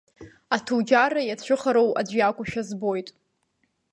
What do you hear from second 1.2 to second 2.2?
иацәыхароу аӡә